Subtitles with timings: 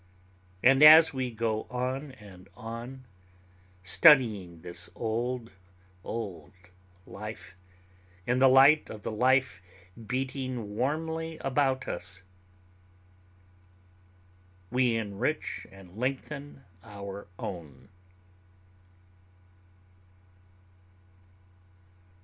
[0.63, 3.03] And as we go on and on,
[3.83, 5.51] studying this old,
[6.03, 6.53] old
[7.05, 7.53] life
[8.25, 9.61] in the light of the life
[10.07, 12.23] beating warmly about us,
[14.71, 17.89] we enrich and lengthen our own.